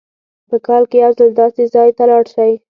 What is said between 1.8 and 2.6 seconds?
ته لاړ شئ.